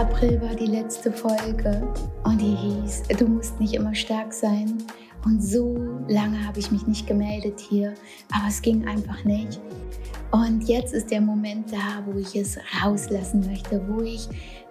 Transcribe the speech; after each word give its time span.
12. 0.00 0.12
April 0.12 0.40
war 0.40 0.54
die 0.54 0.66
letzte 0.66 1.12
Folge 1.12 1.82
und 2.24 2.40
die 2.40 2.54
hieß, 2.54 3.02
du 3.18 3.26
musst 3.26 3.60
nicht 3.60 3.74
immer 3.74 3.94
stark 3.94 4.32
sein. 4.32 4.78
Und 5.26 5.42
so 5.42 5.76
lange 6.08 6.46
habe 6.46 6.58
ich 6.58 6.70
mich 6.70 6.86
nicht 6.86 7.06
gemeldet 7.06 7.60
hier, 7.60 7.92
aber 8.32 8.48
es 8.48 8.62
ging 8.62 8.88
einfach 8.88 9.22
nicht. 9.24 9.60
Und 10.30 10.66
jetzt 10.66 10.94
ist 10.94 11.10
der 11.10 11.20
Moment 11.20 11.70
da, 11.70 12.02
wo 12.06 12.18
ich 12.18 12.34
es 12.34 12.58
rauslassen 12.82 13.44
möchte, 13.46 13.82
wo 13.88 14.00
ich 14.00 14.26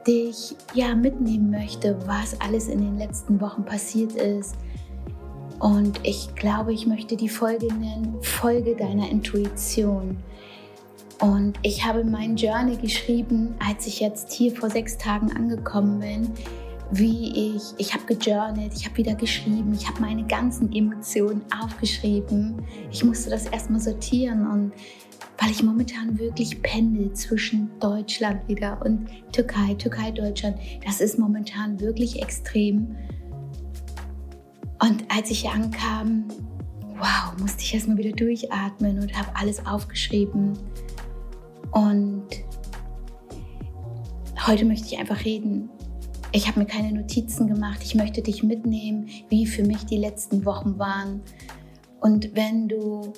dich 0.07 0.55
ja 0.73 0.95
mitnehmen 0.95 1.51
möchte, 1.51 1.95
was 2.07 2.39
alles 2.41 2.67
in 2.67 2.79
den 2.79 2.97
letzten 2.97 3.39
Wochen 3.39 3.63
passiert 3.63 4.13
ist. 4.13 4.55
Und 5.59 5.99
ich 6.01 6.33
glaube, 6.33 6.73
ich 6.73 6.87
möchte 6.87 7.15
die 7.15 7.29
Folge 7.29 7.67
nennen, 7.67 8.17
Folge 8.21 8.75
deiner 8.75 9.07
Intuition. 9.07 10.17
Und 11.21 11.59
ich 11.63 11.85
habe 11.85 12.03
mein 12.03 12.37
Journal 12.37 12.77
geschrieben, 12.77 13.53
als 13.59 13.85
ich 13.87 13.99
jetzt 13.99 14.31
hier 14.31 14.55
vor 14.55 14.69
sechs 14.69 14.97
Tagen 14.97 15.31
angekommen 15.33 15.99
bin, 15.99 16.31
wie 16.91 17.55
ich, 17.55 17.63
ich 17.77 17.93
habe 17.93 18.05
gejournalt, 18.05 18.71
ich 18.73 18.85
habe 18.85 18.97
wieder 18.97 19.15
geschrieben, 19.15 19.73
ich 19.73 19.87
habe 19.87 20.01
meine 20.01 20.25
ganzen 20.25 20.71
Emotionen 20.73 21.41
aufgeschrieben. 21.61 22.61
Ich 22.89 23.03
musste 23.03 23.29
das 23.29 23.45
erstmal 23.45 23.79
sortieren 23.79 24.47
und 24.47 24.71
weil 25.41 25.51
ich 25.51 25.61
momentan 25.61 26.17
wirklich 26.17 26.61
pendel 26.61 27.13
zwischen 27.13 27.69
Deutschland 27.79 28.47
wieder 28.47 28.79
und 28.83 29.07
Türkei, 29.31 29.73
Türkei, 29.75 30.11
Deutschland, 30.11 30.57
das 30.85 30.99
ist 30.99 31.19
momentan 31.19 31.79
wirklich 31.79 32.21
extrem. 32.21 32.95
Und 34.81 35.03
als 35.09 35.29
ich 35.29 35.41
hier 35.41 35.51
ankam, 35.51 36.25
wow, 36.97 37.33
musste 37.39 37.61
ich 37.61 37.73
erstmal 37.73 37.97
wieder 37.97 38.11
durchatmen 38.11 38.99
und 38.99 39.17
habe 39.17 39.29
alles 39.35 39.65
aufgeschrieben. 39.65 40.57
Und 41.71 42.27
heute 44.45 44.65
möchte 44.65 44.87
ich 44.87 44.99
einfach 44.99 45.23
reden. 45.25 45.69
Ich 46.31 46.47
habe 46.47 46.59
mir 46.59 46.65
keine 46.65 46.91
Notizen 46.91 47.47
gemacht. 47.47 47.79
Ich 47.83 47.95
möchte 47.95 48.21
dich 48.21 48.43
mitnehmen, 48.43 49.09
wie 49.29 49.45
für 49.45 49.63
mich 49.63 49.85
die 49.85 49.97
letzten 49.97 50.45
Wochen 50.45 50.77
waren. 50.77 51.21
Und 52.01 52.35
wenn 52.35 52.67
du 52.67 53.13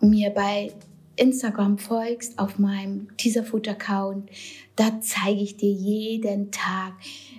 mir 0.00 0.30
bei 0.30 0.72
Instagram 1.16 1.78
folgst, 1.78 2.38
auf 2.38 2.58
meinem 2.58 3.08
Teaserfood-Account, 3.16 4.30
da 4.76 5.00
zeige 5.00 5.42
ich 5.42 5.56
dir 5.56 5.70
jeden 5.70 6.50
Tag, 6.50 6.94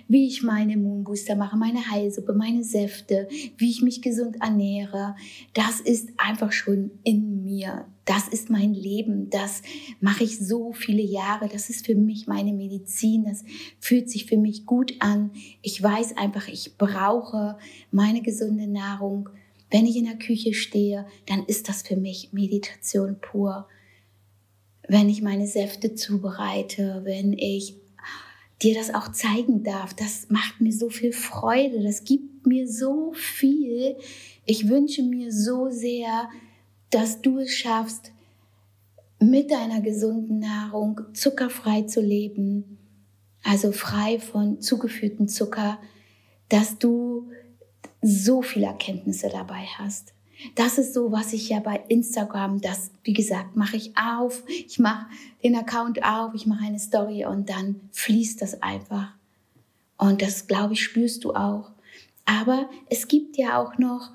wie 0.06 0.26
ich 0.26 0.42
meine 0.42 0.76
Moonbooster 0.76 1.34
mache, 1.34 1.56
meine 1.56 1.90
Heilsuppe, 1.90 2.34
meine 2.34 2.62
Säfte, 2.62 3.26
wie 3.56 3.70
ich 3.70 3.82
mich 3.82 4.02
gesund 4.02 4.36
ernähre. 4.40 5.16
Das 5.54 5.80
ist 5.80 6.10
einfach 6.18 6.52
schon 6.52 6.92
in 7.02 7.42
mir. 7.42 7.86
Das 8.04 8.28
ist 8.28 8.50
mein 8.50 8.74
Leben. 8.74 9.30
Das 9.30 9.62
mache 10.00 10.24
ich 10.24 10.38
so 10.38 10.72
viele 10.72 11.02
Jahre. 11.02 11.48
Das 11.48 11.70
ist 11.70 11.86
für 11.86 11.94
mich 11.94 12.26
meine 12.26 12.52
Medizin. 12.52 13.24
Das 13.24 13.44
fühlt 13.80 14.10
sich 14.10 14.26
für 14.26 14.36
mich 14.36 14.66
gut 14.66 14.94
an. 15.00 15.30
Ich 15.62 15.82
weiß 15.82 16.16
einfach, 16.16 16.46
ich 16.46 16.76
brauche 16.78 17.58
meine 17.90 18.22
gesunde 18.22 18.68
Nahrung 18.68 19.28
wenn 19.72 19.86
ich 19.86 19.96
in 19.96 20.04
der 20.04 20.18
Küche 20.18 20.52
stehe, 20.52 21.06
dann 21.26 21.44
ist 21.46 21.68
das 21.68 21.82
für 21.82 21.96
mich 21.96 22.32
Meditation 22.32 23.16
pur. 23.20 23.66
Wenn 24.86 25.08
ich 25.08 25.22
meine 25.22 25.46
Säfte 25.46 25.94
zubereite, 25.94 27.00
wenn 27.04 27.32
ich 27.32 27.76
dir 28.62 28.74
das 28.74 28.94
auch 28.94 29.10
zeigen 29.12 29.64
darf, 29.64 29.94
das 29.94 30.28
macht 30.28 30.60
mir 30.60 30.72
so 30.72 30.90
viel 30.90 31.12
Freude, 31.12 31.82
das 31.82 32.04
gibt 32.04 32.46
mir 32.46 32.68
so 32.68 33.12
viel. 33.14 33.96
Ich 34.44 34.68
wünsche 34.68 35.02
mir 35.02 35.32
so 35.32 35.70
sehr, 35.70 36.28
dass 36.90 37.22
du 37.22 37.38
es 37.38 37.52
schaffst, 37.52 38.12
mit 39.20 39.50
deiner 39.50 39.80
gesunden 39.80 40.40
Nahrung 40.40 41.00
zuckerfrei 41.14 41.82
zu 41.82 42.02
leben, 42.02 42.78
also 43.42 43.72
frei 43.72 44.18
von 44.18 44.60
zugeführtem 44.60 45.28
Zucker, 45.28 45.78
dass 46.48 46.78
du 46.78 47.30
so 48.02 48.42
viele 48.42 48.66
Erkenntnisse 48.66 49.28
dabei 49.28 49.64
hast. 49.78 50.12
Das 50.56 50.76
ist 50.76 50.92
so, 50.92 51.12
was 51.12 51.32
ich 51.32 51.48
ja 51.48 51.60
bei 51.60 51.84
Instagram, 51.88 52.60
das, 52.60 52.90
wie 53.04 53.12
gesagt, 53.12 53.56
mache 53.56 53.76
ich 53.76 53.92
auf, 53.96 54.42
ich 54.48 54.80
mache 54.80 55.06
den 55.44 55.54
Account 55.54 56.04
auf, 56.04 56.34
ich 56.34 56.46
mache 56.46 56.64
eine 56.64 56.80
Story 56.80 57.24
und 57.24 57.48
dann 57.48 57.80
fließt 57.92 58.42
das 58.42 58.60
einfach. 58.60 59.14
Und 59.98 60.20
das, 60.20 60.48
glaube 60.48 60.72
ich, 60.72 60.82
spürst 60.82 61.22
du 61.22 61.34
auch. 61.34 61.70
Aber 62.24 62.68
es 62.90 63.06
gibt 63.06 63.36
ja 63.36 63.62
auch 63.62 63.78
noch, 63.78 64.10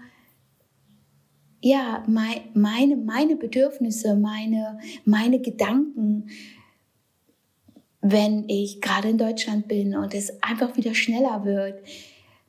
ja, 1.62 2.04
meine, 2.08 2.98
meine 2.98 3.36
Bedürfnisse, 3.38 4.16
meine, 4.16 4.80
meine 5.06 5.40
Gedanken, 5.40 6.30
wenn 8.02 8.48
ich 8.50 8.82
gerade 8.82 9.10
in 9.10 9.18
Deutschland 9.18 9.68
bin 9.70 9.96
und 9.96 10.14
es 10.14 10.44
einfach 10.44 10.76
wieder 10.76 10.94
schneller 10.94 11.46
wird 11.46 11.82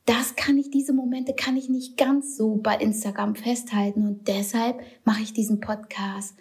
das 0.08 0.36
kann 0.36 0.56
ich, 0.56 0.70
diese 0.70 0.94
Momente 0.94 1.34
kann 1.34 1.56
ich 1.58 1.69
nicht 1.69 1.98
ganz 1.98 2.36
so 2.36 2.56
bei 2.56 2.76
Instagram 2.76 3.34
festhalten 3.34 4.06
und 4.06 4.26
deshalb 4.26 4.80
mache 5.04 5.22
ich 5.22 5.34
diesen 5.34 5.60
Podcast. 5.60 6.34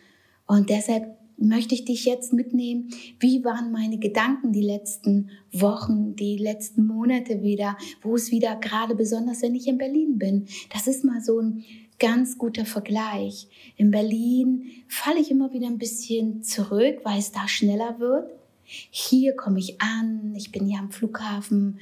Und 0.46 0.70
deshalb 0.70 1.18
möchte 1.38 1.76
ich 1.76 1.84
dich 1.84 2.06
jetzt 2.06 2.32
mitnehmen, 2.32 2.90
wie 3.20 3.44
waren 3.44 3.74
meine 3.74 4.00
Gedanken 4.00 4.54
die 4.54 4.64
letzten 4.64 5.32
Wochen, 5.52 6.16
die 6.16 6.38
letzten 6.38 6.88
Monate 6.88 7.44
wieder, 7.44 7.78
wo 8.02 8.16
es 8.16 8.32
wieder 8.32 8.56
gerade 8.56 8.96
besonders, 8.96 9.42
wenn 9.42 9.54
ich 9.54 9.68
in 9.68 9.78
Berlin 9.78 10.18
bin. 10.18 10.48
Das 10.74 10.88
ist 10.88 11.04
mal 11.04 11.22
so 11.22 11.40
ein 11.42 11.66
ganz 12.00 12.38
guter 12.38 12.66
Vergleich. 12.66 13.50
In 13.76 13.92
Berlin 13.92 14.64
falle 14.88 15.20
ich 15.20 15.30
immer 15.30 15.52
wieder 15.52 15.68
ein 15.68 15.78
bisschen 15.78 16.42
zurück, 16.42 17.00
weil 17.04 17.20
es 17.20 17.34
da 17.34 17.50
schneller 17.50 18.00
wird. 18.00 18.32
Hier 18.64 19.36
komme 19.36 19.60
ich 19.60 19.82
an, 19.82 20.34
ich 20.36 20.52
bin 20.54 20.66
hier 20.66 20.80
am 20.80 20.92
Flughafen, 20.92 21.80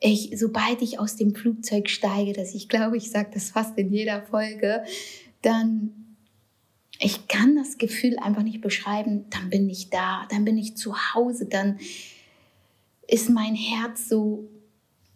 ich, 0.00 0.32
sobald 0.38 0.80
ich 0.82 0.98
aus 0.98 1.16
dem 1.16 1.34
Flugzeug 1.34 1.88
steige, 1.88 2.32
dass 2.32 2.54
ich 2.54 2.68
glaube, 2.68 2.96
ich 2.96 3.10
sage 3.10 3.30
das 3.34 3.50
fast 3.50 3.76
in 3.78 3.92
jeder 3.92 4.22
Folge, 4.22 4.82
dann 5.42 5.92
ich 7.02 7.28
kann 7.28 7.56
das 7.56 7.78
Gefühl 7.78 8.18
einfach 8.18 8.42
nicht 8.42 8.60
beschreiben, 8.60 9.24
dann 9.30 9.48
bin 9.48 9.68
ich 9.70 9.88
da, 9.88 10.26
dann 10.30 10.44
bin 10.44 10.58
ich 10.58 10.76
zu 10.76 10.94
Hause, 11.14 11.46
dann 11.46 11.78
ist 13.06 13.30
mein 13.30 13.54
Herz 13.54 14.08
so 14.08 14.48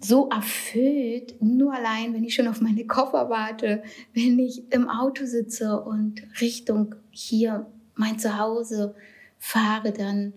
so 0.01 0.29
erfüllt, 0.29 1.41
nur 1.41 1.73
allein, 1.73 2.13
wenn 2.13 2.25
ich 2.25 2.35
schon 2.35 2.49
auf 2.49 2.61
meine 2.61 2.87
Koffer 2.87 3.31
warte, 3.31 3.83
wenn 4.13 4.39
ich 4.39 4.71
im 4.71 4.89
Auto 4.89 5.25
sitze 5.25 5.81
und 5.81 6.23
Richtung 6.43 6.95
hier 7.11 7.67
mein 7.95 8.19
Zuhause 8.19 8.95
fahre, 9.39 9.93
dann 9.93 10.35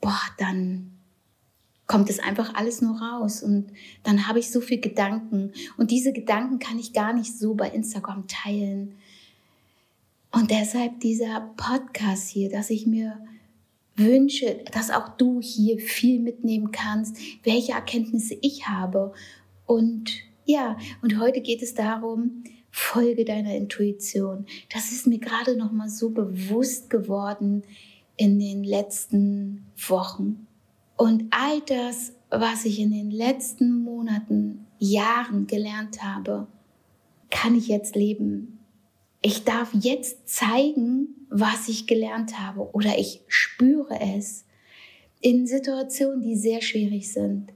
boah, 0.00 0.20
dann 0.38 0.91
kommt 1.92 2.08
es 2.08 2.20
einfach 2.20 2.54
alles 2.54 2.80
nur 2.80 3.02
raus 3.02 3.42
und 3.42 3.66
dann 4.02 4.26
habe 4.26 4.38
ich 4.38 4.50
so 4.50 4.62
viel 4.62 4.80
Gedanken 4.80 5.52
und 5.76 5.90
diese 5.90 6.14
Gedanken 6.14 6.58
kann 6.58 6.78
ich 6.78 6.94
gar 6.94 7.12
nicht 7.12 7.38
so 7.38 7.52
bei 7.52 7.68
Instagram 7.68 8.26
teilen. 8.28 8.94
Und 10.30 10.50
deshalb 10.50 11.00
dieser 11.00 11.52
Podcast 11.58 12.30
hier, 12.30 12.48
dass 12.48 12.70
ich 12.70 12.86
mir 12.86 13.20
wünsche, 13.94 14.64
dass 14.72 14.88
auch 14.88 15.10
du 15.18 15.42
hier 15.42 15.78
viel 15.80 16.18
mitnehmen 16.18 16.72
kannst, 16.72 17.18
welche 17.42 17.72
Erkenntnisse 17.72 18.38
ich 18.40 18.66
habe. 18.66 19.12
Und 19.66 20.12
ja, 20.46 20.78
und 21.02 21.20
heute 21.20 21.42
geht 21.42 21.60
es 21.60 21.74
darum, 21.74 22.42
folge 22.70 23.26
deiner 23.26 23.54
Intuition. 23.54 24.46
Das 24.72 24.92
ist 24.92 25.06
mir 25.06 25.18
gerade 25.18 25.58
noch 25.58 25.72
mal 25.72 25.90
so 25.90 26.08
bewusst 26.08 26.88
geworden 26.88 27.64
in 28.16 28.38
den 28.38 28.64
letzten 28.64 29.66
Wochen. 29.76 30.46
Und 31.02 31.24
all 31.32 31.60
das, 31.62 32.12
was 32.30 32.64
ich 32.64 32.78
in 32.78 32.92
den 32.92 33.10
letzten 33.10 33.82
Monaten, 33.82 34.68
Jahren 34.78 35.48
gelernt 35.48 36.00
habe, 36.00 36.46
kann 37.28 37.56
ich 37.56 37.66
jetzt 37.66 37.96
leben. 37.96 38.60
Ich 39.20 39.42
darf 39.42 39.70
jetzt 39.74 40.28
zeigen, 40.28 41.26
was 41.28 41.66
ich 41.66 41.88
gelernt 41.88 42.38
habe 42.38 42.72
oder 42.72 43.00
ich 43.00 43.20
spüre 43.26 43.98
es 44.14 44.44
in 45.20 45.48
Situationen, 45.48 46.22
die 46.22 46.36
sehr 46.36 46.62
schwierig 46.62 47.12
sind, 47.12 47.52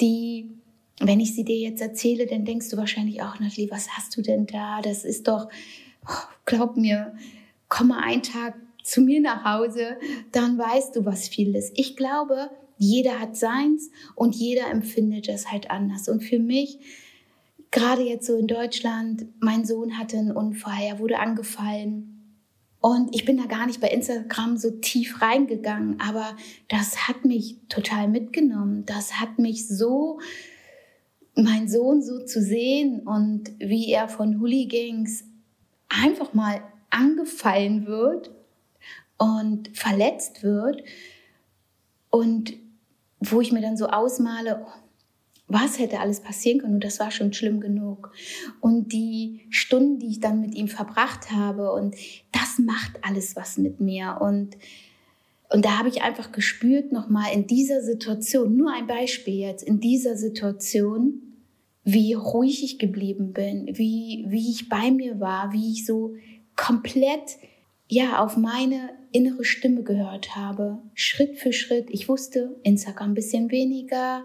die, 0.00 0.50
wenn 0.98 1.20
ich 1.20 1.36
sie 1.36 1.44
dir 1.44 1.58
jetzt 1.58 1.80
erzähle, 1.80 2.26
dann 2.26 2.44
denkst 2.44 2.70
du 2.70 2.76
wahrscheinlich 2.76 3.22
auch, 3.22 3.38
Natalie, 3.38 3.70
was 3.70 3.90
hast 3.90 4.16
du 4.16 4.20
denn 4.20 4.46
da? 4.46 4.80
Das 4.82 5.04
ist 5.04 5.28
doch, 5.28 5.48
oh, 6.08 6.28
glaub 6.44 6.76
mir, 6.76 7.14
komm 7.68 7.86
mal 7.86 8.02
einen 8.02 8.24
Tag 8.24 8.56
zu 8.82 9.00
mir 9.00 9.20
nach 9.20 9.44
Hause, 9.44 9.96
dann 10.32 10.58
weißt 10.58 10.96
du, 10.96 11.04
was 11.04 11.28
viel 11.28 11.54
ist. 11.54 11.72
Ich 11.76 11.96
glaube, 11.96 12.50
jeder 12.80 13.20
hat 13.20 13.36
seins 13.36 13.90
und 14.14 14.34
jeder 14.34 14.70
empfindet 14.70 15.28
es 15.28 15.52
halt 15.52 15.70
anders. 15.70 16.08
Und 16.08 16.22
für 16.22 16.38
mich, 16.38 16.78
gerade 17.70 18.00
jetzt 18.02 18.26
so 18.26 18.38
in 18.38 18.46
Deutschland, 18.46 19.26
mein 19.38 19.66
Sohn 19.66 19.98
hatte 19.98 20.16
einen 20.16 20.32
Unfall, 20.32 20.82
er 20.82 20.98
wurde 20.98 21.18
angefallen. 21.18 22.38
Und 22.80 23.14
ich 23.14 23.26
bin 23.26 23.36
da 23.36 23.44
gar 23.44 23.66
nicht 23.66 23.82
bei 23.82 23.88
Instagram 23.88 24.56
so 24.56 24.70
tief 24.70 25.20
reingegangen, 25.20 26.00
aber 26.00 26.34
das 26.68 27.06
hat 27.06 27.26
mich 27.26 27.58
total 27.68 28.08
mitgenommen. 28.08 28.86
Das 28.86 29.20
hat 29.20 29.38
mich 29.38 29.68
so, 29.68 30.18
mein 31.34 31.68
Sohn 31.68 32.02
so 32.02 32.24
zu 32.24 32.40
sehen 32.40 33.00
und 33.00 33.50
wie 33.58 33.92
er 33.92 34.08
von 34.08 34.40
Hooligans 34.40 35.24
einfach 35.90 36.32
mal 36.32 36.62
angefallen 36.88 37.86
wird 37.86 38.30
und 39.18 39.76
verletzt 39.76 40.42
wird. 40.42 40.82
Und 42.08 42.54
wo 43.20 43.40
ich 43.40 43.52
mir 43.52 43.60
dann 43.60 43.76
so 43.76 43.86
ausmale, 43.86 44.64
oh, 44.64 44.72
was 45.46 45.78
hätte 45.78 46.00
alles 46.00 46.20
passieren 46.20 46.60
können 46.60 46.74
und 46.74 46.84
das 46.84 47.00
war 47.00 47.10
schon 47.10 47.32
schlimm 47.32 47.60
genug. 47.60 48.12
Und 48.60 48.92
die 48.92 49.46
Stunden, 49.50 49.98
die 49.98 50.08
ich 50.08 50.20
dann 50.20 50.40
mit 50.40 50.54
ihm 50.54 50.68
verbracht 50.68 51.32
habe 51.32 51.72
und 51.72 51.96
das 52.32 52.58
macht 52.58 52.98
alles 53.02 53.36
was 53.36 53.58
mit 53.58 53.80
mir 53.80 54.18
und 54.20 54.56
und 55.52 55.64
da 55.64 55.78
habe 55.78 55.88
ich 55.88 56.02
einfach 56.02 56.30
gespürt, 56.30 56.92
nochmal 56.92 57.34
in 57.34 57.48
dieser 57.48 57.82
Situation, 57.82 58.56
nur 58.56 58.72
ein 58.72 58.86
Beispiel 58.86 59.34
jetzt, 59.34 59.64
in 59.64 59.80
dieser 59.80 60.16
Situation, 60.16 61.22
wie 61.82 62.14
ruhig 62.14 62.62
ich 62.62 62.78
geblieben 62.78 63.32
bin, 63.32 63.66
wie, 63.76 64.24
wie 64.28 64.48
ich 64.48 64.68
bei 64.68 64.92
mir 64.92 65.18
war, 65.18 65.52
wie 65.52 65.72
ich 65.72 65.84
so 65.84 66.14
komplett, 66.54 67.38
ja, 67.88 68.22
auf 68.22 68.36
meine 68.36 68.90
innere 69.12 69.44
Stimme 69.44 69.82
gehört 69.82 70.36
habe. 70.36 70.78
Schritt 70.94 71.38
für 71.38 71.52
Schritt. 71.52 71.88
Ich 71.90 72.08
wusste, 72.08 72.56
Instagram 72.62 73.10
ein 73.10 73.14
bisschen 73.14 73.50
weniger, 73.50 74.24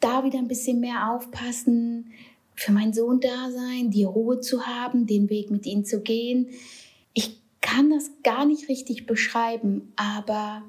da 0.00 0.24
wieder 0.24 0.38
ein 0.38 0.48
bisschen 0.48 0.80
mehr 0.80 1.12
aufpassen, 1.12 2.12
für 2.54 2.72
meinen 2.72 2.92
Sohn 2.92 3.20
da 3.20 3.50
sein, 3.50 3.90
die 3.90 4.04
Ruhe 4.04 4.40
zu 4.40 4.66
haben, 4.66 5.06
den 5.06 5.30
Weg 5.30 5.50
mit 5.50 5.64
ihm 5.66 5.84
zu 5.84 6.02
gehen. 6.02 6.48
Ich 7.14 7.40
kann 7.60 7.90
das 7.90 8.10
gar 8.22 8.44
nicht 8.44 8.68
richtig 8.68 9.06
beschreiben, 9.06 9.92
aber 9.96 10.62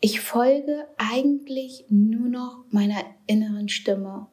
ich 0.00 0.20
folge 0.20 0.86
eigentlich 0.96 1.86
nur 1.88 2.28
noch 2.28 2.64
meiner 2.70 3.02
inneren 3.26 3.68
Stimme. 3.68 4.28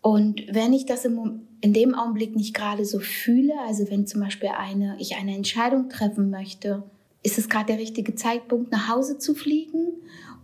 Und 0.00 0.42
wenn 0.50 0.72
ich 0.72 0.86
das 0.86 1.04
im, 1.04 1.42
in 1.60 1.72
dem 1.72 1.94
Augenblick 1.94 2.34
nicht 2.34 2.54
gerade 2.54 2.84
so 2.84 2.98
fühle, 2.98 3.52
also 3.66 3.90
wenn 3.90 4.06
zum 4.06 4.20
Beispiel 4.20 4.48
eine, 4.48 4.96
ich 4.98 5.16
eine 5.16 5.36
Entscheidung 5.36 5.88
treffen 5.88 6.30
möchte, 6.30 6.82
ist 7.22 7.38
es 7.38 7.48
gerade 7.48 7.66
der 7.66 7.78
richtige 7.78 8.14
Zeitpunkt, 8.14 8.72
nach 8.72 8.88
Hause 8.88 9.18
zu 9.18 9.34
fliegen 9.34 9.92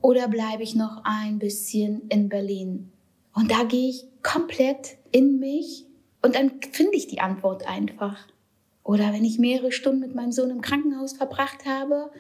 oder 0.00 0.28
bleibe 0.28 0.62
ich 0.62 0.74
noch 0.74 1.02
ein 1.04 1.38
bisschen 1.38 2.02
in 2.08 2.28
Berlin? 2.28 2.90
Und 3.34 3.50
da 3.50 3.64
gehe 3.64 3.90
ich 3.90 4.04
komplett 4.22 4.96
in 5.10 5.38
mich 5.38 5.86
und 6.22 6.34
dann 6.34 6.52
finde 6.72 6.96
ich 6.96 7.06
die 7.06 7.20
Antwort 7.20 7.68
einfach. 7.68 8.26
Oder 8.82 9.12
wenn 9.12 9.24
ich 9.24 9.38
mehrere 9.38 9.72
Stunden 9.72 10.00
mit 10.00 10.14
meinem 10.14 10.32
Sohn 10.32 10.50
im 10.50 10.60
Krankenhaus 10.60 11.14
verbracht 11.14 11.66
habe, 11.66 12.10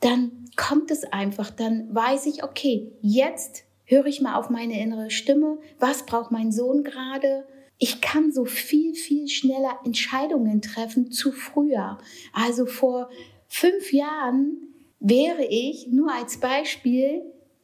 dann 0.00 0.44
kommt 0.56 0.90
es 0.90 1.04
einfach, 1.04 1.50
dann 1.50 1.94
weiß 1.94 2.26
ich, 2.26 2.42
okay, 2.42 2.92
jetzt 3.00 3.64
höre 3.84 4.06
ich 4.06 4.20
mal 4.20 4.34
auf 4.34 4.50
meine 4.50 4.80
innere 4.80 5.10
Stimme, 5.10 5.58
was 5.78 6.04
braucht 6.04 6.30
mein 6.30 6.52
Sohn 6.52 6.84
gerade. 6.84 7.46
Ich 7.78 8.00
kann 8.00 8.32
so 8.32 8.44
viel, 8.44 8.94
viel 8.94 9.28
schneller 9.28 9.78
Entscheidungen 9.84 10.60
treffen 10.62 11.12
zu 11.12 11.30
früher. 11.32 11.98
Also 12.32 12.66
vor 12.66 13.08
fünf 13.48 13.92
Jahren 13.92 14.56
wäre 15.00 15.44
ich 15.44 15.88
nur 15.88 16.12
als 16.12 16.38
Beispiel 16.38 17.22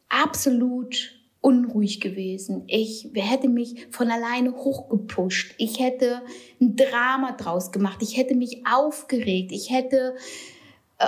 absolut 0.09 1.19
unruhig 1.41 1.99
gewesen. 1.99 2.63
Ich 2.67 3.09
hätte 3.13 3.49
mich 3.49 3.87
von 3.91 4.09
alleine 4.09 4.55
hochgepusht. 4.55 5.55
Ich 5.57 5.79
hätte 5.79 6.21
ein 6.61 6.77
Drama 6.77 7.33
draus 7.33 7.71
gemacht. 7.71 7.97
Ich 8.01 8.15
hätte 8.15 8.33
mich 8.33 8.65
aufgeregt. 8.65 9.51
Ich 9.51 9.69
hätte, 9.69 10.15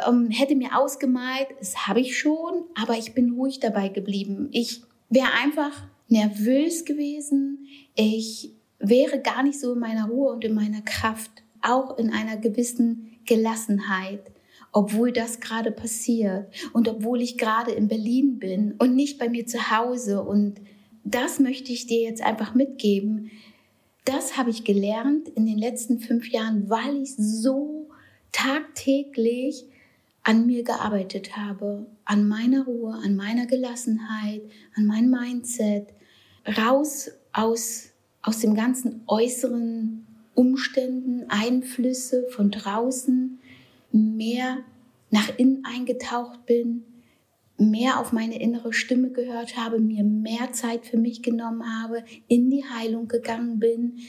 ähm, 0.05 0.29
hätte 0.31 0.55
mir 0.55 0.77
ausgemalt, 0.77 1.47
das 1.59 1.87
habe 1.87 2.01
ich 2.01 2.19
schon, 2.19 2.65
aber 2.75 2.97
ich 2.97 3.13
bin 3.13 3.31
ruhig 3.31 3.61
dabei 3.61 3.87
geblieben. 3.87 4.49
Ich 4.51 4.81
wäre 5.09 5.31
einfach 5.41 5.83
nervös 6.09 6.83
gewesen. 6.83 7.67
Ich 7.95 8.51
wäre 8.79 9.21
gar 9.21 9.41
nicht 9.41 9.59
so 9.59 9.73
in 9.73 9.79
meiner 9.79 10.09
Ruhe 10.09 10.33
und 10.33 10.43
in 10.43 10.53
meiner 10.53 10.81
Kraft, 10.81 11.31
auch 11.61 11.97
in 11.97 12.11
einer 12.11 12.35
gewissen 12.35 13.17
Gelassenheit 13.25 14.34
obwohl 14.75 15.13
das 15.13 15.39
gerade 15.39 15.71
passiert 15.71 16.53
und 16.73 16.89
obwohl 16.89 17.21
ich 17.21 17.37
gerade 17.37 17.71
in 17.71 17.87
Berlin 17.87 18.39
bin 18.39 18.73
und 18.73 18.93
nicht 18.93 19.17
bei 19.17 19.29
mir 19.29 19.47
zu 19.47 19.71
Hause. 19.71 20.21
Und 20.21 20.59
das 21.05 21.39
möchte 21.39 21.71
ich 21.71 21.87
dir 21.87 22.01
jetzt 22.01 22.21
einfach 22.21 22.53
mitgeben. 22.53 23.31
Das 24.03 24.35
habe 24.35 24.49
ich 24.49 24.65
gelernt 24.65 25.29
in 25.29 25.45
den 25.45 25.57
letzten 25.57 25.99
fünf 25.99 26.27
Jahren, 26.29 26.69
weil 26.69 27.01
ich 27.01 27.15
so 27.15 27.87
tagtäglich 28.33 29.63
an 30.23 30.45
mir 30.45 30.65
gearbeitet 30.65 31.37
habe, 31.37 31.85
an 32.03 32.27
meiner 32.27 32.65
Ruhe, 32.65 32.95
an 33.01 33.15
meiner 33.15 33.45
Gelassenheit, 33.45 34.41
an 34.75 34.87
meinem 34.87 35.09
Mindset, 35.09 35.87
raus 36.57 37.11
aus, 37.31 37.91
aus 38.21 38.39
dem 38.39 38.55
ganzen 38.55 39.03
äußeren 39.07 40.05
Umständen, 40.33 41.29
Einflüsse 41.29 42.25
von 42.27 42.51
draußen, 42.51 43.39
mehr 43.95 44.59
nach 45.09 45.37
innen 45.37 45.63
eingetaucht 45.65 46.45
bin, 46.45 46.83
mehr 47.57 47.99
auf 47.99 48.11
meine 48.11 48.39
innere 48.39 48.73
Stimme 48.73 49.11
gehört 49.11 49.55
habe, 49.55 49.79
mir 49.79 50.03
mehr 50.03 50.51
Zeit 50.51 50.85
für 50.85 50.97
mich 50.97 51.23
genommen 51.23 51.63
habe, 51.81 52.03
in 52.27 52.49
die 52.49 52.65
Heilung 52.65 53.07
gegangen 53.07 53.59
bin, 53.59 53.99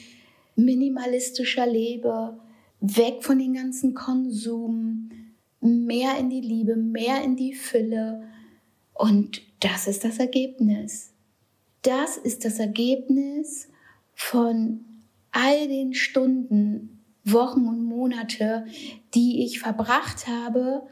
minimalistischer 0.55 1.65
lebe, 1.65 2.37
weg 2.81 3.23
von 3.23 3.39
den 3.39 3.53
ganzen 3.53 3.93
Konsum, 3.93 5.09
mehr 5.61 6.17
in 6.19 6.29
die 6.29 6.41
Liebe, 6.41 6.75
mehr 6.75 7.23
in 7.23 7.35
die 7.35 7.53
Fülle. 7.53 8.23
Und 8.93 9.41
das 9.61 9.87
ist 9.87 10.03
das 10.03 10.19
Ergebnis. 10.19 11.13
Das 11.83 12.17
ist 12.17 12.43
das 12.43 12.59
Ergebnis 12.59 13.69
von 14.13 14.81
all 15.31 15.67
den 15.67 15.93
Stunden, 15.93 16.96
Wochen 17.31 17.67
und 17.67 17.83
Monate, 17.83 18.65
die 19.13 19.43
ich 19.43 19.59
verbracht 19.59 20.27
habe, 20.27 20.83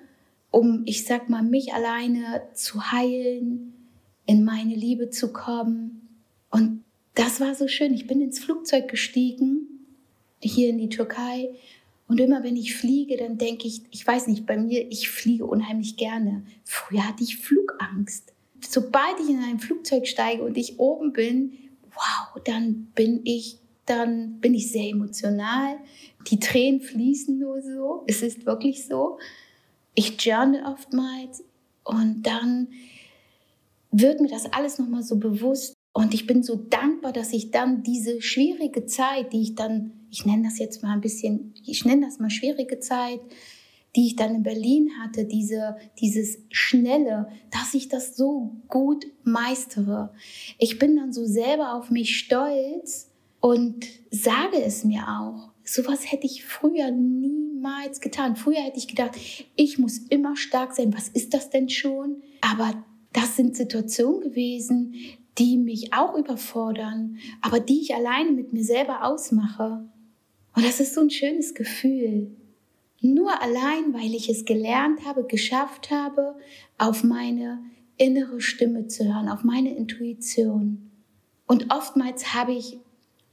um, 0.52 0.84
ich 0.86 1.06
sag 1.06 1.30
mal, 1.30 1.44
mich 1.44 1.74
alleine 1.74 2.44
zu 2.54 2.92
heilen, 2.92 3.74
in 4.26 4.44
meine 4.44 4.76
Liebe 4.76 5.10
zu 5.10 5.34
kommen. 5.34 6.08
Und 6.50 6.84
das 7.14 7.40
war 7.40 7.56
so 7.56 7.68
schön. 7.68 7.94
Ich 7.94 8.08
bin 8.08 8.22
ins 8.22 8.40
Flugzeug 8.40 8.88
gestiegen, 8.88 9.68
hier 10.42 10.70
in 10.70 10.78
die 10.78 10.90
Türkei. 10.90 11.50
Und 12.08 12.20
immer 12.20 12.44
wenn 12.44 12.56
ich 12.56 12.76
fliege, 12.76 13.18
dann 13.18 13.38
denke 13.38 13.68
ich, 13.68 13.82
ich 13.92 14.06
weiß 14.06 14.28
nicht, 14.28 14.46
bei 14.46 14.58
mir, 14.58 14.90
ich 14.92 15.10
fliege 15.10 15.46
unheimlich 15.46 15.98
gerne. 15.98 16.44
Früher 16.64 17.08
hatte 17.08 17.24
ich 17.24 17.38
Flugangst. 17.38 18.34
Sobald 18.62 19.20
ich 19.20 19.30
in 19.30 19.44
ein 19.44 19.60
Flugzeug 19.60 20.08
steige 20.08 20.44
und 20.44 20.58
ich 20.58 20.80
oben 20.80 21.14
bin, 21.14 21.54
wow, 21.94 22.42
dann 22.44 22.88
bin 22.96 23.22
ich 23.24 23.58
dann 23.86 24.40
bin 24.40 24.54
ich 24.54 24.72
sehr 24.72 24.90
emotional. 24.90 25.78
Die 26.30 26.40
Tränen 26.40 26.82
fließen 26.82 27.38
nur 27.38 27.62
so. 27.62 28.04
Es 28.08 28.22
ist 28.22 28.46
wirklich 28.46 28.86
so. 28.86 29.20
Ich 29.94 30.22
journal 30.22 30.66
oftmals 30.66 31.44
und 31.84 32.24
dann 32.24 32.70
wird 33.92 34.20
mir 34.20 34.28
das 34.28 34.52
alles 34.52 34.80
nochmal 34.80 35.04
so 35.04 35.18
bewusst. 35.18 35.74
Und 35.94 36.14
ich 36.14 36.28
bin 36.28 36.44
so 36.44 36.56
dankbar, 36.56 37.14
dass 37.14 37.32
ich 37.32 37.52
dann 37.52 37.84
diese 37.84 38.22
schwierige 38.22 38.86
Zeit, 38.86 39.32
die 39.32 39.42
ich 39.42 39.56
dann, 39.56 40.08
ich 40.12 40.26
nenne 40.26 40.44
das 40.44 40.60
jetzt 40.60 40.84
mal 40.84 40.92
ein 40.92 41.00
bisschen, 41.00 41.54
ich 41.66 41.86
nenne 41.86 42.06
das 42.06 42.20
mal 42.20 42.30
schwierige 42.30 42.80
Zeit, 42.82 43.22
die 43.96 44.08
ich 44.08 44.16
dann 44.18 44.36
in 44.36 44.44
Berlin 44.44 44.90
hatte, 45.02 45.24
diese, 45.24 45.78
dieses 46.02 46.40
Schnelle, 46.50 47.30
dass 47.52 47.74
ich 47.74 47.88
das 47.88 48.18
so 48.18 48.58
gut 48.68 49.06
meistere. 49.24 50.12
Ich 50.58 50.80
bin 50.80 50.98
dann 50.98 51.14
so 51.14 51.26
selber 51.26 51.76
auf 51.76 51.90
mich 51.92 52.18
stolz, 52.18 53.10
und 53.46 53.86
sage 54.10 54.60
es 54.60 54.86
mir 54.86 55.04
auch. 55.08 55.52
Sowas 55.64 56.12
hätte 56.12 56.26
ich 56.26 56.44
früher 56.44 56.90
niemals 56.90 58.02
getan. 58.02 58.36
Früher 58.36 58.58
hätte 58.58 58.80
ich 58.80 58.88
gedacht, 58.88 59.12
ich 59.56 59.78
muss 59.78 60.00
immer 60.00 60.36
stark 60.36 60.74
sein. 60.74 60.96
Was 60.96 61.10
ist 61.10 61.36
das 61.36 61.52
denn 61.52 61.70
schon? 61.70 62.24
Aber 62.42 62.84
das 63.14 63.36
sind 63.36 63.56
Situationen 63.56 64.22
gewesen, 64.22 64.96
die 65.38 65.58
mich 65.58 65.94
auch 65.94 66.18
überfordern, 66.18 67.20
aber 67.44 67.60
die 67.60 67.82
ich 67.82 67.94
alleine 67.94 68.32
mit 68.32 68.52
mir 68.52 68.64
selber 68.64 69.04
ausmache. 69.04 69.88
Und 70.56 70.66
das 70.66 70.80
ist 70.80 70.96
so 70.96 71.02
ein 71.02 71.12
schönes 71.12 71.54
Gefühl. 71.54 72.36
Nur 73.02 73.44
allein, 73.44 73.94
weil 73.94 74.16
ich 74.16 74.28
es 74.28 74.46
gelernt 74.46 75.06
habe, 75.06 75.24
geschafft 75.24 75.92
habe, 75.92 76.36
auf 76.80 77.04
meine 77.04 77.60
innere 77.98 78.42
Stimme 78.42 78.88
zu 78.88 79.06
hören, 79.06 79.30
auf 79.30 79.44
meine 79.44 79.76
Intuition. 79.76 80.90
Und 81.46 81.72
oftmals 81.72 82.34
habe 82.34 82.54
ich 82.54 82.80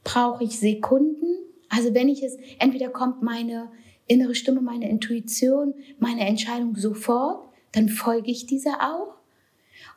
brauche 0.03 0.43
ich 0.43 0.59
Sekunden. 0.59 1.37
Also 1.69 1.93
wenn 1.93 2.09
ich 2.09 2.23
es, 2.23 2.37
entweder 2.59 2.89
kommt 2.89 3.21
meine 3.21 3.71
innere 4.07 4.35
Stimme, 4.35 4.61
meine 4.61 4.89
Intuition, 4.89 5.73
meine 5.99 6.27
Entscheidung 6.27 6.75
sofort, 6.75 7.47
dann 7.71 7.89
folge 7.89 8.31
ich 8.31 8.45
dieser 8.45 8.81
auch. 8.81 9.15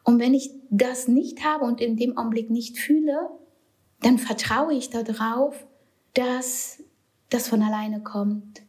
Und 0.05 0.21
wenn 0.21 0.35
ich 0.35 0.51
das 0.71 1.09
nicht 1.09 1.45
habe 1.45 1.65
und 1.65 1.81
in 1.81 1.97
dem 1.97 2.17
Augenblick 2.17 2.51
nicht 2.51 2.79
fühle, 2.79 3.29
dann 4.01 4.19
vertraue 4.19 4.75
ich 4.75 4.91
darauf, 4.91 5.67
dass 6.15 6.83
das 7.31 7.49
von 7.49 7.63
alleine 7.63 8.01
kommt. 8.01 8.63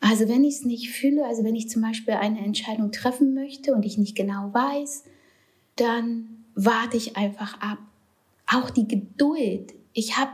Also 0.00 0.28
wenn 0.28 0.44
ich 0.44 0.56
es 0.56 0.64
nicht 0.64 0.90
fühle, 0.90 1.24
also 1.24 1.44
wenn 1.44 1.54
ich 1.54 1.70
zum 1.70 1.80
Beispiel 1.80 2.14
eine 2.14 2.40
Entscheidung 2.40 2.92
treffen 2.92 3.34
möchte 3.34 3.72
und 3.72 3.86
ich 3.86 3.96
nicht 3.96 4.16
genau 4.16 4.52
weiß, 4.52 5.04
dann 5.76 6.44
warte 6.54 6.96
ich 6.96 7.16
einfach 7.16 7.60
ab. 7.60 7.78
Auch 8.46 8.68
die 8.68 8.86
Geduld. 8.86 9.72
Ich 9.92 10.18
habe 10.18 10.32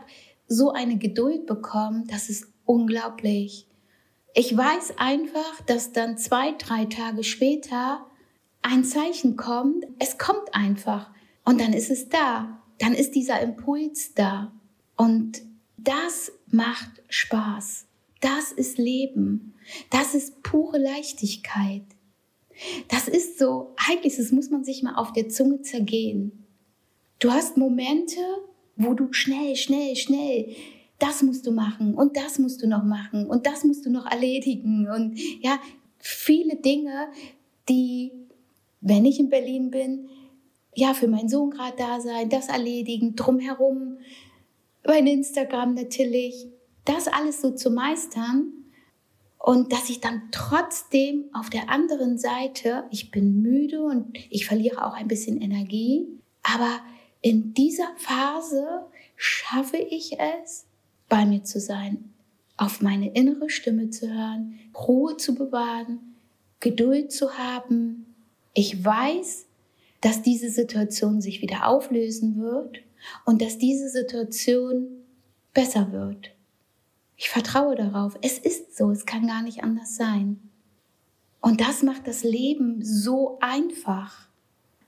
so 0.50 0.73
eine 0.73 0.99
Geduld 0.99 1.47
bekommen, 1.47 2.09
das 2.09 2.28
ist 2.28 2.49
unglaublich. 2.66 3.69
Ich 4.35 4.54
weiß 4.54 4.99
einfach, 4.99 5.61
dass 5.66 5.92
dann 5.92 6.19
zwei, 6.19 6.52
drei 6.52 6.87
Tage 6.87 7.23
später 7.23 8.04
ein 8.61 8.85
Zeichen 8.85 9.37
kommt. 9.37 9.87
Es 10.00 10.19
kommt 10.19 10.52
einfach. 10.52 11.11
Und 11.45 11.61
dann 11.61 11.73
ist 11.73 11.90
es 11.90 12.09
da. 12.09 12.61
Dann 12.78 12.95
ist 12.95 13.14
dieser 13.14 13.40
Impuls 13.40 14.12
da. 14.14 14.52
Und 14.97 15.40
das 15.76 16.33
macht 16.49 17.02
Spaß. 17.09 17.87
Das 18.21 18.50
ist 18.50 18.76
Leben. 18.76 19.54
Das 19.90 20.14
ist 20.14 20.42
pure 20.42 20.78
Leichtigkeit. 20.78 21.85
Das 22.88 23.07
ist 23.07 23.38
so, 23.38 23.75
eigentlich, 23.88 24.16
das 24.16 24.33
muss 24.33 24.50
man 24.50 24.64
sich 24.64 24.83
mal 24.83 24.97
auf 24.97 25.12
der 25.12 25.28
Zunge 25.28 25.62
zergehen. 25.62 26.45
Du 27.21 27.30
hast 27.30 27.57
Momente, 27.57 28.21
wo 28.81 28.95
du 28.95 29.13
schnell, 29.13 29.57
schnell, 29.57 29.95
schnell, 29.95 30.55
das 30.99 31.23
musst 31.23 31.47
du 31.47 31.53
machen 31.53 31.95
und 31.95 32.17
das 32.17 32.39
musst 32.39 32.63
du 32.63 32.69
noch 32.69 32.85
machen 32.85 33.27
und 33.27 33.47
das 33.47 33.65
musst 33.65 33.85
du 33.87 33.91
noch 33.91 34.07
erledigen 34.07 34.89
und 34.89 35.19
ja, 35.43 35.59
viele 35.99 36.57
Dinge, 36.57 37.09
die, 37.69 38.13
wenn 38.81 39.05
ich 39.05 39.21
in 39.21 39.29
Berlin 39.29 39.71
bin, 39.71 40.09
ja, 40.75 40.95
für 40.95 41.09
meinen 41.09 41.29
Sohn 41.29 41.51
gerade 41.51 41.77
da 41.77 42.01
sein, 42.01 42.29
das 42.29 42.49
erledigen, 42.49 43.17
drumherum, 43.17 43.99
mein 44.87 45.07
Instagram 45.07 45.75
natürlich, 45.75 46.47
das 46.85 47.09
alles 47.09 47.43
so 47.43 47.51
zu 47.51 47.71
meistern 47.71 48.53
und 49.39 49.73
dass 49.73 49.91
ich 49.91 50.01
dann 50.01 50.23
trotzdem 50.33 51.27
auf 51.33 51.51
der 51.51 51.69
anderen 51.69 52.19
Seite, 52.19 52.85
ich 52.91 53.11
bin 53.11 53.43
müde 53.43 53.83
und 53.83 54.17
ich 54.31 54.47
verliere 54.47 54.87
auch 54.87 54.95
ein 54.95 55.09
bisschen 55.09 55.41
Energie, 55.41 56.07
aber 56.43 56.81
in 57.23 57.55
dieser 57.55 57.93
Phase 57.97 58.87
schaffe 59.17 59.77
ich 59.77 60.19
es, 60.19 60.67
bei 61.09 61.27
mir 61.27 61.45
zu 61.45 61.61
sein, 61.61 62.12
auf 62.57 62.81
meine 62.81 63.12
innere 63.12 63.50
Stimme 63.50 63.91
zu 63.91 64.09
hören, 64.09 64.59
Ruhe 64.75 65.17
zu 65.17 65.35
bewahren, 65.35 66.17
Geduld 66.61 67.12
zu 67.12 67.37
haben. 67.37 68.15
Ich 68.55 68.85
weiß, 68.85 69.47
dass 70.00 70.23
diese 70.23 70.50
Situation 70.50 71.21
sich 71.21 71.43
wieder 71.43 71.67
auflösen 71.67 72.41
wird 72.41 72.81
und 73.25 73.43
dass 73.43 73.59
diese 73.59 73.89
Situation 73.89 74.89
besser 75.53 75.93
wird. 75.93 76.31
Ich 77.17 77.29
vertraue 77.29 77.75
darauf. 77.75 78.17
Es 78.23 78.39
ist 78.39 78.77
so, 78.77 78.91
es 78.91 79.05
kann 79.05 79.27
gar 79.27 79.43
nicht 79.43 79.62
anders 79.62 79.97
sein. 79.97 80.41
Und 81.41 81.61
das 81.61 81.83
macht 81.83 82.07
das 82.07 82.23
Leben 82.23 82.83
so 82.83 83.39
einfach. 83.41 84.30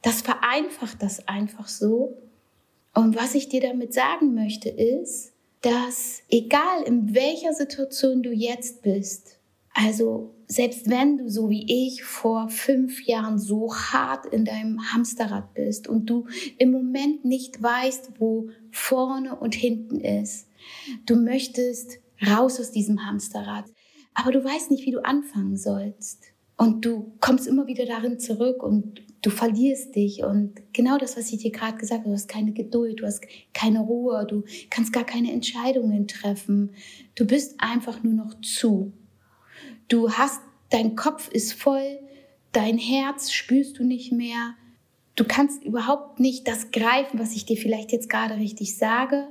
Das 0.03 0.21
vereinfacht 0.21 1.03
das 1.03 1.27
einfach 1.29 1.69
so. 1.69 2.19
Und 2.95 3.17
was 3.17 3.35
ich 3.35 3.49
dir 3.49 3.61
damit 3.61 3.95
sagen 3.95 4.35
möchte, 4.35 4.69
ist, 4.69 5.33
dass 5.63 6.23
egal 6.29 6.83
in 6.85 7.15
welcher 7.15 7.55
Situation 7.55 8.23
du 8.23 8.33
jetzt 8.33 8.83
bist, 8.83 9.39
also 9.75 10.35
selbst 10.49 10.91
wenn 10.91 11.17
du 11.17 11.31
so 11.31 11.49
wie 11.49 11.87
ich 11.87 12.05
vor 12.05 12.51
fünf 12.51 13.07
Jahren 13.07 13.39
so 13.39 13.75
hart 13.75 14.27
in 14.27 14.45
deinem 14.45 14.93
Hamsterrad 14.93 15.55
bist 15.55 15.89
und 15.89 16.07
du 16.07 16.27
im 16.59 16.73
Moment 16.73 17.25
nicht 17.25 17.63
weißt, 17.63 18.11
wo 18.19 18.51
vorne 18.71 19.37
und 19.37 19.55
hinten 19.55 20.01
ist, 20.01 20.49
du 21.07 21.17
möchtest 21.17 22.01
raus 22.27 22.61
aus 22.61 22.71
diesem 22.71 23.07
Hamsterrad, 23.07 23.65
aber 24.15 24.33
du 24.33 24.45
weißt 24.45 24.71
nicht, 24.71 24.85
wie 24.85 24.91
du 24.91 25.03
anfangen 25.03 25.57
sollst. 25.57 26.32
Und 26.57 26.85
du 26.85 27.13
kommst 27.21 27.47
immer 27.47 27.67
wieder 27.67 27.87
darin 27.87 28.21
zurück 28.21 28.63
und 28.63 29.03
du 29.23 29.31
verlierst 29.31 29.95
dich. 29.95 30.23
Und 30.23 30.55
genau 30.73 30.99
das, 30.99 31.17
was 31.17 31.33
ich 31.33 31.39
dir 31.39 31.51
gerade 31.51 31.79
gesagt 31.79 32.01
habe, 32.01 32.11
du 32.11 32.15
hast 32.15 32.29
keine 32.29 32.53
Geduld, 32.53 33.01
du 33.01 33.07
hast 33.07 33.23
keine 33.55 33.81
Ruhe, 33.81 34.27
du 34.29 34.45
kannst 34.71 34.93
gar 34.93 35.05
keine 35.05 35.33
Entscheidungen 35.33 36.07
treffen. 36.07 36.75
Du 37.15 37.27
bist 37.27 37.55
einfach 37.59 38.03
nur 38.03 38.15
noch 38.15 38.41
zu. 38.43 38.93
Du 39.89 40.11
hast, 40.11 40.41
dein 40.71 40.97
Kopf 40.97 41.31
ist 41.31 41.53
voll, 41.55 41.99
dein 42.53 42.79
Herz 42.79 43.33
spürst 43.33 43.79
du 43.79 43.85
nicht 43.85 44.13
mehr. 44.13 44.55
Du 45.15 45.25
kannst 45.25 45.65
überhaupt 45.65 46.21
nicht 46.21 46.49
das 46.49 46.71
greifen, 46.71 47.19
was 47.19 47.35
ich 47.35 47.45
dir 47.45 47.57
vielleicht 47.57 47.93
jetzt 47.93 48.09
gerade 48.09 48.37
richtig 48.37 48.77
sage. 48.77 49.29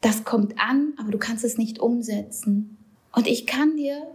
Das 0.00 0.24
kommt 0.24 0.58
an, 0.58 0.94
aber 0.98 1.10
du 1.10 1.18
kannst 1.18 1.44
es 1.44 1.58
nicht 1.58 1.78
umsetzen. 1.78 2.76
Und 3.14 3.26
ich 3.26 3.46
kann 3.46 3.76
dir 3.76 4.06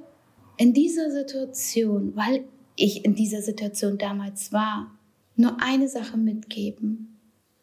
in 0.57 0.73
dieser 0.73 1.11
Situation, 1.11 2.15
weil 2.15 2.45
ich 2.75 3.05
in 3.05 3.15
dieser 3.15 3.41
Situation 3.41 3.97
damals 3.97 4.51
war, 4.51 4.97
nur 5.35 5.57
eine 5.61 5.87
Sache 5.87 6.17
mitgeben. 6.17 7.17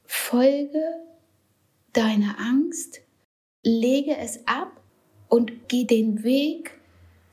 Folge 0.04 0.82
deiner 1.92 2.38
Angst, 2.38 3.00
lege 3.62 4.16
es 4.16 4.46
ab 4.46 4.80
und 5.28 5.68
geh 5.68 5.84
den 5.84 6.22
Weg 6.22 6.78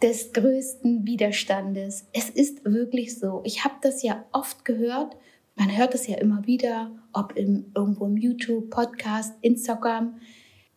des 0.02 0.34
größten 0.34 1.06
Widerstandes. 1.06 2.06
Es 2.14 2.30
ist 2.30 2.66
wirklich 2.66 3.20
so. 3.20 3.42
Ich 3.44 3.64
habe 3.64 3.76
das 3.82 4.02
ja 4.02 4.26
oft 4.32 4.66
gehört. 4.66 5.16
Man 5.56 5.76
hört 5.76 5.94
es 5.94 6.08
ja 6.08 6.18
immer 6.18 6.48
wieder, 6.48 6.92
ob 7.14 7.36
im, 7.36 7.72
irgendwo 7.76 8.06
im 8.06 8.18
YouTube, 8.18 8.70
Podcast, 8.70 9.36
Instagram. 9.42 10.20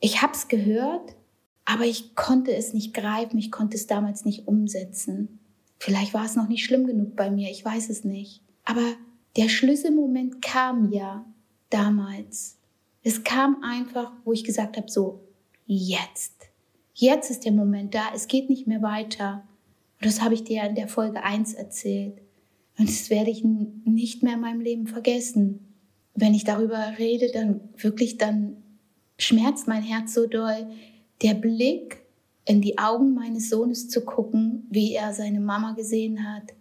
Ich 0.01 0.21
habe 0.21 0.35
es 0.35 0.49
gehört, 0.49 1.17
aber 1.65 1.85
ich 1.85 2.15
konnte 2.15 2.55
es 2.55 2.73
nicht 2.73 2.95
greifen. 2.95 3.39
Ich 3.39 3.51
konnte 3.51 3.77
es 3.77 3.87
damals 3.87 4.25
nicht 4.25 4.47
umsetzen. 4.47 5.39
Vielleicht 5.79 6.15
war 6.15 6.25
es 6.25 6.37
noch 6.37 6.49
nicht 6.49 6.65
schlimm 6.65 6.87
genug 6.87 7.17
bei 7.17 7.31
mir. 7.31 7.51
Ich 7.51 7.65
weiß 7.65 7.91
es 7.91 8.05
nicht. 8.05 8.43
Aber 8.65 8.95
der 9.37 9.49
Schlüsselmoment 9.49 10.43
kam 10.43 10.93
ja 10.93 11.25
damals. 11.71 12.59
Es 13.03 13.25
kam 13.25 13.63
einfach, 13.63 14.13
wo 14.25 14.33
ich 14.33 14.45
gesagt 14.45 14.77
habe, 14.77 14.91
so, 14.91 15.21
jetzt. 15.67 16.49
Jetzt 16.95 17.31
ist 17.31 17.45
der 17.45 17.53
Moment 17.53 17.95
da, 17.95 18.05
es 18.15 18.29
geht 18.29 18.49
nicht 18.49 18.67
mehr 18.67 18.83
weiter. 18.83 19.45
Und 20.01 20.07
das 20.07 20.23
habe 20.23 20.35
ich 20.35 20.45
dir 20.45 20.65
in 20.65 20.75
der 20.75 20.89
Folge 20.89 21.23
1 21.23 21.55
erzählt. 21.55 22.19
Und 22.79 22.89
das 22.89 23.11
werde 23.11 23.31
ich 23.31 23.45
nicht 23.45 24.23
mehr 24.23 24.35
in 24.35 24.41
meinem 24.41 24.61
Leben 24.61 24.87
vergessen. 24.87 25.75
Wenn 26.15 26.35
ich 26.35 26.45
darüber 26.45 26.95
rede, 26.99 27.31
dann 27.33 27.61
wirklich, 27.77 28.19
dann 28.19 28.57
schmerzt 29.19 29.67
mein 29.67 29.83
Herz 29.83 30.15
so 30.15 30.27
doll. 30.27 30.67
Der 31.23 31.35
Blick 31.35 32.03
in 32.45 32.61
die 32.61 32.79
Augen 32.79 33.15
meines 33.15 33.49
Sohnes 33.49 33.89
zu 33.89 34.05
gucken, 34.05 34.67
wie 34.71 34.95
er 34.95 35.15
seine 35.15 35.41
Mama 35.41 35.73
gesehen 35.73 36.29
hat. 36.29 36.53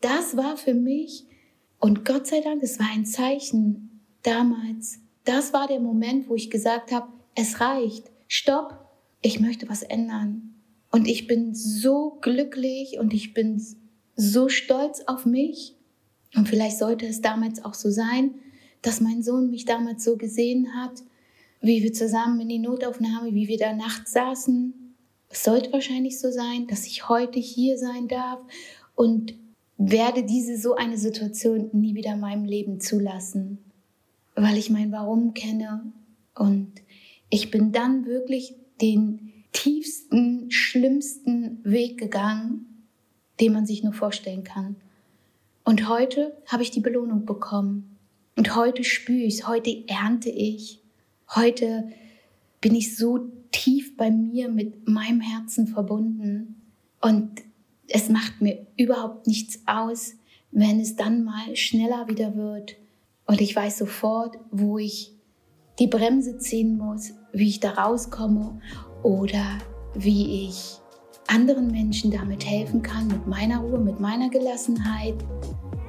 Das 0.00 0.36
war 0.36 0.56
für 0.56 0.74
mich, 0.74 1.26
und 1.78 2.04
Gott 2.04 2.26
sei 2.26 2.40
Dank, 2.40 2.62
es 2.62 2.78
war 2.78 2.88
ein 2.92 3.04
Zeichen 3.04 4.00
damals. 4.22 4.98
Das 5.24 5.52
war 5.52 5.66
der 5.66 5.80
Moment, 5.80 6.28
wo 6.28 6.34
ich 6.34 6.50
gesagt 6.50 6.92
habe, 6.92 7.08
es 7.34 7.60
reicht. 7.60 8.10
Stopp, 8.28 8.78
ich 9.22 9.40
möchte 9.40 9.68
was 9.68 9.82
ändern. 9.82 10.54
Und 10.90 11.06
ich 11.06 11.26
bin 11.26 11.54
so 11.54 12.18
glücklich 12.20 12.98
und 12.98 13.12
ich 13.12 13.34
bin 13.34 13.62
so 14.16 14.48
stolz 14.48 15.02
auf 15.06 15.26
mich. 15.26 15.76
Und 16.34 16.48
vielleicht 16.48 16.78
sollte 16.78 17.06
es 17.06 17.20
damals 17.20 17.64
auch 17.64 17.74
so 17.74 17.90
sein, 17.90 18.34
dass 18.82 19.00
mein 19.00 19.22
Sohn 19.22 19.50
mich 19.50 19.64
damals 19.66 20.04
so 20.04 20.16
gesehen 20.16 20.74
hat, 20.74 21.02
wie 21.60 21.82
wir 21.82 21.92
zusammen 21.92 22.40
in 22.40 22.48
die 22.48 22.58
Notaufnahme, 22.58 23.34
wie 23.34 23.48
wir 23.48 23.58
da 23.58 23.72
nachts 23.72 24.12
saßen. 24.12 24.94
Es 25.28 25.44
sollte 25.44 25.72
wahrscheinlich 25.72 26.18
so 26.18 26.30
sein, 26.30 26.66
dass 26.66 26.86
ich 26.86 27.08
heute 27.08 27.38
hier 27.38 27.78
sein 27.78 28.08
darf 28.08 28.40
und 28.94 29.34
werde 29.76 30.24
diese 30.24 30.58
so 30.58 30.74
eine 30.74 30.98
Situation 30.98 31.70
nie 31.72 31.94
wieder 31.94 32.14
in 32.14 32.20
meinem 32.20 32.44
Leben 32.44 32.80
zulassen, 32.80 33.58
weil 34.34 34.58
ich 34.58 34.70
mein 34.70 34.92
Warum 34.92 35.34
kenne 35.34 35.92
und 36.34 36.82
ich 37.30 37.50
bin 37.50 37.72
dann 37.72 38.06
wirklich 38.06 38.56
den 38.80 39.32
tiefsten, 39.52 40.50
schlimmsten 40.50 41.60
Weg 41.64 41.98
gegangen, 41.98 42.86
den 43.40 43.52
man 43.52 43.66
sich 43.66 43.82
nur 43.82 43.92
vorstellen 43.92 44.44
kann. 44.44 44.76
Und 45.64 45.88
heute 45.88 46.36
habe 46.46 46.62
ich 46.62 46.70
die 46.70 46.80
Belohnung 46.80 47.24
bekommen. 47.24 47.96
Und 48.36 48.56
heute 48.56 48.84
spüre 48.84 49.24
ich 49.24 49.34
es, 49.34 49.48
heute 49.48 49.86
ernte 49.88 50.30
ich. 50.30 50.79
Heute 51.34 51.88
bin 52.60 52.74
ich 52.74 52.96
so 52.96 53.20
tief 53.52 53.96
bei 53.96 54.10
mir 54.10 54.48
mit 54.48 54.88
meinem 54.88 55.20
Herzen 55.20 55.68
verbunden. 55.68 56.60
Und 57.00 57.42
es 57.86 58.08
macht 58.08 58.40
mir 58.40 58.66
überhaupt 58.76 59.28
nichts 59.28 59.60
aus, 59.66 60.14
wenn 60.50 60.80
es 60.80 60.96
dann 60.96 61.22
mal 61.22 61.54
schneller 61.54 62.08
wieder 62.08 62.34
wird. 62.34 62.76
Und 63.26 63.40
ich 63.40 63.54
weiß 63.54 63.78
sofort, 63.78 64.38
wo 64.50 64.78
ich 64.78 65.14
die 65.78 65.86
Bremse 65.86 66.38
ziehen 66.38 66.76
muss, 66.76 67.12
wie 67.32 67.48
ich 67.48 67.60
da 67.60 67.74
rauskomme 67.74 68.60
oder 69.04 69.58
wie 69.94 70.48
ich 70.48 70.78
anderen 71.28 71.68
Menschen 71.68 72.10
damit 72.10 72.44
helfen 72.44 72.82
kann, 72.82 73.06
mit 73.06 73.28
meiner 73.28 73.60
Ruhe, 73.60 73.78
mit 73.78 74.00
meiner 74.00 74.30
Gelassenheit. 74.30 75.14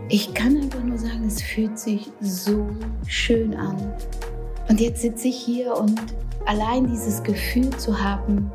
Ich 0.08 0.36
kann 0.36 0.56
einfach 0.56 0.84
nur 0.84 1.00
sagen, 1.00 1.26
es 1.26 1.42
fühlt 1.42 1.80
sich 1.80 2.12
so 2.20 2.70
schön 3.08 3.56
an. 3.56 3.96
Und 4.72 4.80
jetzt 4.80 5.02
sitze 5.02 5.28
ich 5.28 5.36
hier 5.36 5.76
und 5.76 6.00
allein 6.46 6.88
dieses 6.88 7.22
Gefühl 7.24 7.70
zu 7.72 8.02
haben, 8.02 8.50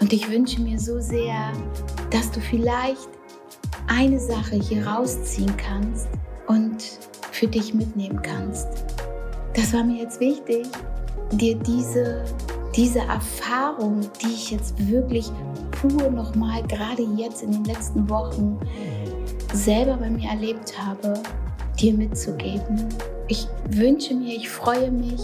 und 0.00 0.12
ich 0.12 0.28
wünsche 0.28 0.60
mir 0.60 0.76
so 0.76 0.98
sehr, 0.98 1.52
dass 2.10 2.32
du 2.32 2.40
vielleicht 2.40 3.08
eine 3.86 4.18
Sache 4.18 4.56
hier 4.56 4.84
rausziehen 4.84 5.56
kannst 5.56 6.08
und 6.48 6.82
für 7.30 7.46
dich 7.46 7.74
mitnehmen 7.74 8.20
kannst. 8.22 8.66
Das 9.54 9.72
war 9.72 9.84
mir 9.84 10.02
jetzt 10.02 10.18
wichtig, 10.18 10.66
dir 11.30 11.54
diese, 11.54 12.24
diese 12.74 12.98
Erfahrung, 12.98 14.00
die 14.20 14.34
ich 14.34 14.50
jetzt 14.50 14.74
wirklich 14.88 15.30
pur 15.70 16.10
nochmal, 16.10 16.64
gerade 16.64 17.04
jetzt 17.16 17.44
in 17.44 17.52
den 17.52 17.64
letzten 17.66 18.10
Wochen, 18.10 18.58
selber 19.54 19.96
bei 19.96 20.10
mir 20.10 20.28
erlebt 20.28 20.76
habe, 20.76 21.14
dir 21.78 21.94
mitzugeben. 21.94 22.88
Ich 23.28 23.46
wünsche 23.70 24.14
mir, 24.14 24.34
ich 24.36 24.48
freue 24.48 24.90
mich, 24.90 25.20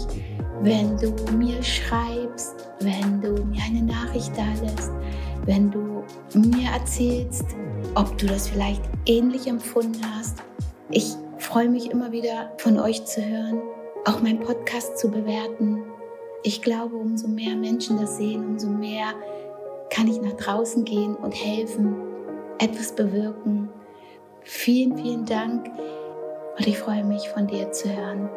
wenn 0.61 0.97
du 0.97 1.13
mir 1.33 1.61
schreibst, 1.63 2.55
wenn 2.79 3.21
du 3.21 3.43
mir 3.45 3.61
eine 3.65 3.83
Nachricht 3.83 4.31
da 4.37 4.45
lässt, 4.61 4.91
wenn 5.45 5.71
du 5.71 6.03
mir 6.33 6.69
erzählst, 6.73 7.45
ob 7.95 8.17
du 8.17 8.27
das 8.27 8.49
vielleicht 8.49 8.81
ähnlich 9.05 9.47
empfunden 9.47 10.01
hast. 10.15 10.37
Ich 10.89 11.15
freue 11.37 11.69
mich 11.69 11.91
immer 11.91 12.11
wieder 12.11 12.51
von 12.57 12.79
euch 12.79 13.05
zu 13.05 13.21
hören, 13.21 13.61
auch 14.05 14.21
meinen 14.21 14.39
Podcast 14.39 14.97
zu 14.97 15.09
bewerten. 15.09 15.83
Ich 16.43 16.61
glaube, 16.61 16.95
umso 16.95 17.27
mehr 17.27 17.55
Menschen 17.55 17.99
das 17.99 18.17
sehen, 18.17 18.45
umso 18.45 18.67
mehr 18.67 19.07
kann 19.89 20.07
ich 20.07 20.21
nach 20.21 20.33
draußen 20.33 20.83
gehen 20.83 21.15
und 21.15 21.31
helfen, 21.31 21.95
etwas 22.59 22.93
bewirken. 22.93 23.69
Vielen, 24.41 24.97
vielen 24.97 25.25
Dank 25.25 25.69
und 26.57 26.67
ich 26.67 26.77
freue 26.77 27.03
mich 27.03 27.29
von 27.29 27.47
dir 27.47 27.71
zu 27.71 27.95
hören. 27.95 28.29